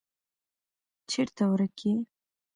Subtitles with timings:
[1.11, 1.93] چیرته ورک یې.